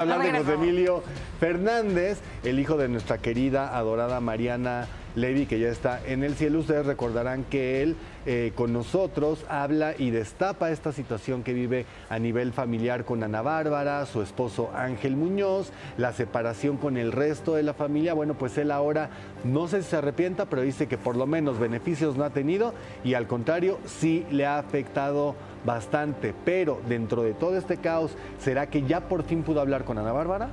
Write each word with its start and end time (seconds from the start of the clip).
Hablar 0.00 0.22
de 0.22 0.38
José 0.38 0.54
Emilio 0.54 1.02
Fernández, 1.40 2.20
el 2.42 2.58
hijo 2.58 2.78
de 2.78 2.88
nuestra 2.88 3.18
querida, 3.18 3.76
adorada 3.76 4.18
Mariana 4.20 4.88
Levy, 5.14 5.46
que 5.46 5.58
ya 5.58 5.68
está 5.68 6.00
en 6.06 6.24
el 6.24 6.34
cielo. 6.34 6.60
Ustedes 6.60 6.86
recordarán 6.86 7.44
que 7.44 7.82
él 7.82 7.96
eh, 8.26 8.52
con 8.54 8.72
nosotros 8.72 9.44
habla 9.48 9.94
y 9.98 10.10
destapa 10.10 10.70
esta 10.70 10.92
situación 10.92 11.42
que 11.42 11.52
vive 11.52 11.86
a 12.08 12.18
nivel 12.18 12.52
familiar 12.52 13.04
con 13.04 13.22
Ana 13.22 13.42
Bárbara, 13.42 14.04
su 14.06 14.22
esposo 14.22 14.70
Ángel 14.74 15.16
Muñoz, 15.16 15.72
la 15.96 16.12
separación 16.12 16.76
con 16.76 16.96
el 16.96 17.12
resto 17.12 17.54
de 17.54 17.62
la 17.62 17.74
familia. 17.74 18.14
Bueno, 18.14 18.34
pues 18.34 18.58
él 18.58 18.70
ahora 18.70 19.10
no 19.44 19.68
sé 19.68 19.82
si 19.82 19.90
se 19.90 19.96
arrepienta, 19.96 20.46
pero 20.46 20.62
dice 20.62 20.86
que 20.86 20.98
por 20.98 21.16
lo 21.16 21.26
menos 21.26 21.58
beneficios 21.58 22.16
no 22.16 22.24
ha 22.24 22.30
tenido 22.30 22.74
y 23.04 23.14
al 23.14 23.26
contrario 23.26 23.78
sí 23.86 24.26
le 24.30 24.46
ha 24.46 24.58
afectado 24.58 25.34
bastante. 25.64 26.34
Pero 26.44 26.80
dentro 26.88 27.22
de 27.22 27.34
todo 27.34 27.56
este 27.56 27.78
caos, 27.78 28.16
¿será 28.38 28.68
que 28.68 28.82
ya 28.82 29.08
por 29.08 29.22
fin 29.24 29.42
pudo 29.42 29.60
hablar 29.60 29.84
con 29.84 29.98
Ana 29.98 30.12
Bárbara? 30.12 30.50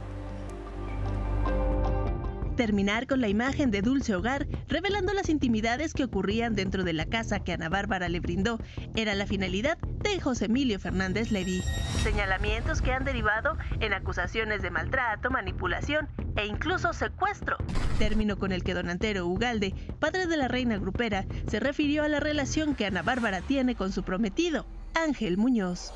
Terminar 2.58 3.08
con 3.08 3.22
la 3.22 3.30
imagen 3.30 3.72
de 3.72 3.82
Dulce 3.82 4.16
Hogar, 4.16 4.48
revelando 4.68 5.14
las 5.14 5.30
intimidades 5.30 5.94
que 5.94 6.04
ocurrían 6.04 6.56
dentro 6.56 6.84
de 6.84 6.92
la 6.92 7.06
casa 7.06 7.40
que 7.40 7.54
Ana 7.54 7.70
Bárbara 7.70 8.10
le 8.10 8.20
brindó, 8.20 8.60
era 8.96 9.16
la 9.16 9.26
finalidad 9.26 9.78
de 9.78 10.20
José 10.20 10.46
Emilio 10.46 10.80
Fernández 10.80 11.32
Levy. 11.32 11.62
Señalamientos 12.04 12.82
que 12.82 12.92
han 12.92 13.06
derivado 13.06 13.58
en 13.80 13.94
acusaciones 13.94 14.62
de 14.62 14.72
maltrato, 14.72 15.30
manipulación 15.30 16.10
e 16.36 16.48
incluso 16.48 16.92
secuestro. 16.92 17.58
Término 18.00 18.38
con 18.38 18.52
el 18.52 18.64
que 18.64 18.74
don 18.74 18.90
Antero 18.90 19.28
Ugalde, 19.28 19.74
padre 20.00 20.26
de 20.26 20.36
la 20.36 20.48
reina 20.48 20.78
grupera, 20.78 21.26
se 21.48 21.60
refirió 21.60 22.04
a 22.04 22.10
la 22.10 22.20
relación 22.20 22.76
que 22.76 22.88
Ana 22.88 23.04
Bárbara 23.04 23.42
tiene 23.42 23.76
con 23.76 23.92
su 23.92 24.04
prometido, 24.04 24.66
Ángel 24.96 25.38
Muñoz. 25.38 25.94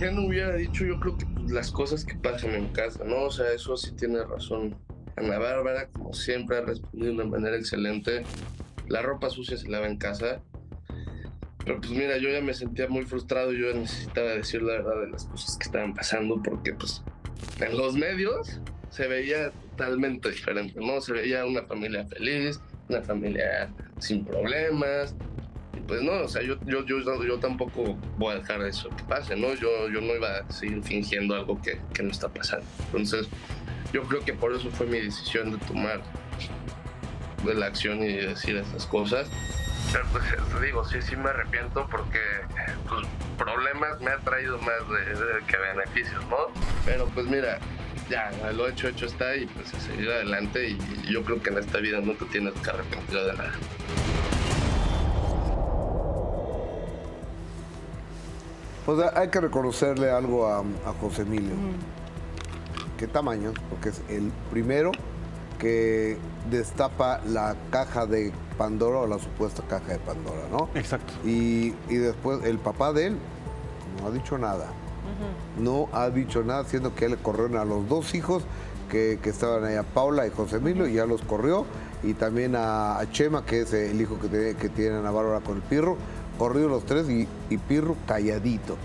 Ya 0.00 0.12
no 0.12 0.26
hubiera 0.26 0.54
dicho, 0.54 0.84
yo 0.84 0.98
creo 1.00 1.18
que 1.18 1.26
las 1.48 1.70
cosas 1.70 2.04
que 2.04 2.14
pasan 2.16 2.54
en 2.54 2.68
casa, 2.68 3.04
¿no? 3.04 3.24
O 3.24 3.30
sea, 3.30 3.50
eso 3.52 3.76
sí 3.76 3.92
tiene 3.92 4.22
razón. 4.24 4.76
Ana 5.16 5.38
Bárbara, 5.38 5.88
como 5.88 6.12
siempre, 6.12 6.58
ha 6.58 6.60
respondido 6.62 7.16
de 7.16 7.24
manera 7.24 7.56
excelente. 7.56 8.24
La 8.88 9.02
ropa 9.02 9.30
sucia 9.30 9.56
se 9.56 9.68
lava 9.68 9.86
en 9.86 9.96
casa. 9.96 10.40
Pero 11.64 11.80
pues 11.80 11.90
mira, 11.90 12.16
yo 12.18 12.30
ya 12.30 12.40
me 12.40 12.54
sentía 12.54 12.88
muy 12.88 13.04
frustrado, 13.04 13.52
yo 13.52 13.74
necesitaba 13.74 14.30
decir 14.30 14.62
la 14.62 14.74
verdad 14.74 15.00
de 15.02 15.10
las 15.10 15.24
cosas 15.26 15.58
que 15.58 15.64
estaban 15.64 15.94
pasando, 15.94 16.40
porque 16.42 16.72
pues 16.72 17.02
en 17.60 17.76
los 17.76 17.94
medios 17.94 18.60
se 18.90 19.06
veía 19.06 19.50
totalmente 19.50 20.30
diferente, 20.30 20.80
¿no? 20.80 21.00
Se 21.00 21.12
veía 21.12 21.44
una 21.44 21.62
familia 21.64 22.06
feliz, 22.06 22.60
una 22.88 23.02
familia 23.02 23.68
sin 23.98 24.24
problemas, 24.24 25.14
pues 25.86 26.02
no, 26.02 26.12
o 26.12 26.28
sea, 26.28 26.42
yo, 26.42 26.56
yo, 26.64 26.84
yo, 26.84 27.00
yo 27.24 27.38
tampoco 27.38 27.96
voy 28.16 28.34
a 28.34 28.38
dejar 28.40 28.62
eso 28.62 28.88
que 28.90 29.04
pase, 29.04 29.36
¿no? 29.36 29.54
Yo, 29.54 29.88
yo 29.88 30.00
no 30.00 30.14
iba 30.14 30.38
a 30.38 30.52
seguir 30.52 30.82
fingiendo 30.82 31.34
algo 31.34 31.60
que, 31.60 31.80
que 31.94 32.02
no 32.02 32.10
está 32.10 32.28
pasando. 32.28 32.66
Entonces, 32.86 33.28
yo 33.92 34.02
creo 34.02 34.24
que 34.24 34.34
por 34.34 34.52
eso 34.52 34.70
fue 34.70 34.86
mi 34.86 35.00
decisión 35.00 35.52
de 35.52 35.58
tomar 35.66 36.02
de 37.44 37.54
la 37.54 37.66
acción 37.66 38.02
y 38.02 38.12
decir 38.12 38.56
esas 38.56 38.86
cosas. 38.86 39.28
Pero 39.92 40.04
pues 40.12 40.24
te 40.26 40.66
digo, 40.66 40.84
sí, 40.84 41.00
sí 41.00 41.16
me 41.16 41.30
arrepiento 41.30 41.86
porque 41.90 42.20
pues, 42.88 43.06
problemas 43.38 44.00
me 44.00 44.10
ha 44.10 44.18
traído 44.18 44.58
más 44.58 44.80
de, 44.90 45.46
que 45.46 45.56
beneficios, 45.56 46.22
¿no? 46.26 46.36
Pero 46.84 47.06
pues 47.06 47.26
mira, 47.26 47.58
ya, 48.10 48.30
lo 48.52 48.68
hecho, 48.68 48.88
hecho 48.88 49.06
está 49.06 49.34
y 49.36 49.46
pues 49.46 49.72
a 49.72 49.80
seguir 49.80 50.10
adelante 50.10 50.70
y 50.70 50.78
yo 51.10 51.22
creo 51.24 51.42
que 51.42 51.50
en 51.50 51.58
esta 51.58 51.78
vida 51.78 52.00
nunca 52.00 52.26
tienes 52.26 52.52
que 52.54 52.70
arrepentir 52.70 53.18
de 53.18 53.32
nada. 53.32 53.52
Pues 58.88 59.00
hay 59.14 59.28
que 59.28 59.38
reconocerle 59.38 60.10
algo 60.10 60.46
a, 60.46 60.64
José 60.98 61.20
Emilio. 61.20 61.52
¿Qué 62.96 63.06
tamaño? 63.06 63.52
Porque 63.68 63.90
es 63.90 64.00
el 64.08 64.32
primero 64.50 64.92
que 65.58 66.16
destapa 66.50 67.20
la 67.26 67.54
caja 67.70 68.06
de 68.06 68.32
Pandora 68.56 69.00
o 69.00 69.06
la 69.06 69.18
supuesta 69.18 69.62
caja 69.68 69.92
de 69.92 69.98
Pandora, 69.98 70.40
¿no? 70.50 70.70
Exacto. 70.74 71.12
Y, 71.22 71.72
después 71.90 72.42
el 72.44 72.56
papá 72.58 72.94
de 72.94 73.08
él 73.08 73.18
no 74.00 74.08
ha 74.08 74.10
dicho 74.10 74.38
nada. 74.38 74.68
No 75.58 75.90
ha 75.92 76.08
dicho 76.08 76.42
nada, 76.42 76.64
siendo 76.64 76.94
que 76.94 77.04
él 77.04 77.10
le 77.10 77.16
corrió 77.18 77.60
a 77.60 77.66
los 77.66 77.86
dos 77.90 78.14
hijos 78.14 78.44
que, 78.88 79.20
estaban 79.22 79.64
ahí, 79.66 79.76
a 79.76 79.82
Paula 79.82 80.26
y 80.26 80.30
José 80.30 80.56
Emilio, 80.56 80.88
y 80.88 80.94
ya 80.94 81.04
los 81.04 81.20
corrió. 81.20 81.66
Y 82.02 82.14
también 82.14 82.54
a, 82.56 82.98
Chema, 83.12 83.44
que 83.44 83.60
es 83.60 83.72
el 83.74 84.00
hijo 84.00 84.18
que, 84.18 84.28
tiene, 84.28 84.54
que 84.54 84.70
tiene 84.70 84.96
Ana 84.96 85.10
Bárbara 85.10 85.40
con 85.40 85.56
el 85.56 85.62
Pirro 85.62 85.98
corrido 86.38 86.68
los 86.68 86.84
tres 86.84 87.06
y, 87.10 87.26
Pirro 87.68 87.96
calladito. 88.06 88.76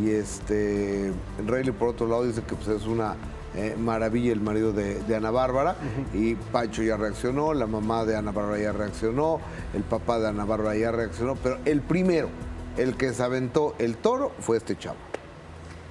Y 0.00 0.10
este, 0.10 1.12
Rayleigh 1.44 1.76
por 1.76 1.88
otro 1.88 2.06
lado 2.06 2.24
dice 2.24 2.42
que 2.42 2.54
pues, 2.54 2.68
es 2.68 2.86
una 2.86 3.16
eh, 3.56 3.76
maravilla 3.76 4.32
el 4.32 4.40
marido 4.40 4.72
de, 4.72 5.02
Ana 5.14 5.32
Bárbara 5.32 5.74
y 6.14 6.36
Pancho 6.36 6.82
ya 6.84 6.96
reaccionó, 6.96 7.52
la 7.52 7.66
mamá 7.66 8.04
de 8.04 8.16
Ana 8.16 8.30
Bárbara 8.30 8.62
ya 8.62 8.72
reaccionó, 8.72 9.40
el 9.74 9.82
papá 9.82 10.20
de 10.20 10.28
Ana 10.28 10.44
Bárbara 10.44 10.76
ya 10.76 10.92
reaccionó, 10.92 11.34
pero 11.34 11.58
el 11.64 11.82
primero, 11.82 12.28
el 12.76 12.96
que 12.96 13.12
se 13.12 13.22
aventó 13.24 13.74
el 13.78 13.96
toro 13.96 14.30
fue 14.38 14.56
este 14.56 14.78
chavo. 14.78 15.09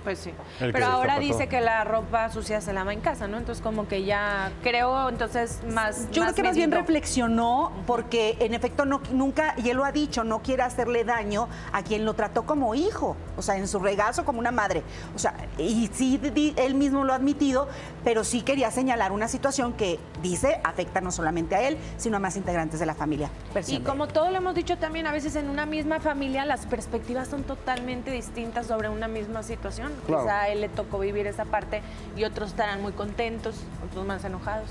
Pues 0.10 0.18
sí. 0.22 0.34
Pero 0.58 0.88
ahora 0.88 1.20
dice 1.20 1.48
que 1.48 1.62
la 1.62 1.84
ropa 1.84 2.32
sucia 2.32 2.62
se 2.62 2.74
lava 2.74 2.94
en 2.94 3.00
casa, 3.00 3.28
¿no? 3.28 3.38
Entonces 3.38 3.62
como 3.62 3.88
que 3.88 4.06
ya 4.06 4.52
creo, 4.64 5.08
entonces 5.08 5.60
más... 5.72 6.10
Yo 6.10 6.24
creo 6.24 6.34
que 6.34 6.42
más 6.42 6.56
bien 6.56 6.72
reflexionó 6.72 7.72
porque 7.86 8.36
en 8.40 8.56
efecto 8.56 8.86
no, 8.86 9.02
nunca, 9.12 9.54
y 9.58 9.70
él 9.70 9.78
lo 9.78 9.86
ha 9.86 9.92
dicho, 9.92 10.24
no 10.24 10.42
quiere 10.42 10.64
hacerle 10.64 11.04
daño 11.04 11.48
a 11.72 11.84
quien 11.84 12.06
lo 12.06 12.16
trató 12.16 12.48
como 12.48 12.74
hijo, 12.74 13.16
o 13.38 13.44
sea, 13.44 13.58
en 13.58 13.68
su 13.68 13.78
regazo 13.78 14.26
como 14.26 14.40
una 14.40 14.50
madre. 14.50 14.82
O 15.16 15.20
sea, 15.20 15.36
y 15.60 15.92
sí, 15.94 16.20
él 16.58 16.74
mismo 16.74 17.04
lo 17.04 17.14
ha 17.14 17.18
admitido, 17.18 17.68
pero 18.04 18.24
sí 18.24 18.42
quería 18.42 18.72
señalar 18.72 19.12
una 19.12 19.28
situación 19.28 19.74
que 19.74 20.00
dice 20.24 20.60
afecta 20.64 21.02
no 21.02 21.12
solamente 21.12 21.54
a 21.54 21.68
él, 21.68 21.78
sino 21.98 22.18
a 22.18 22.20
más 22.20 22.36
integrantes 22.36 22.80
de 22.80 22.88
la 22.88 22.96
familia. 22.96 23.30
Y 23.68 23.82
como 23.82 24.08
todo 24.08 24.32
lo 24.32 24.38
hemos 24.38 24.56
dicho 24.56 24.80
también, 24.80 25.06
a 25.06 25.12
veces 25.12 25.36
en 25.36 25.52
una 25.52 25.68
misma 25.68 26.00
familia 26.00 26.46
las 26.46 26.66
perspectivas 26.66 27.28
son 27.28 27.44
totalmente 27.44 28.10
distintas 28.10 28.66
sobre 28.66 28.90
una 28.90 29.08
misma 29.08 29.44
situación. 29.44 29.92
Quizá 30.06 30.42
a 30.42 30.50
él 30.50 30.62
le 30.62 30.70
tocó 30.70 31.00
vivir 31.00 31.28
esa 31.28 31.46
parte 31.46 31.82
y 32.16 32.24
otros 32.24 32.50
estarán 32.50 32.82
muy 32.82 32.94
contentos, 32.94 33.56
otros 33.88 34.06
más 34.06 34.24
enojados. 34.24 34.70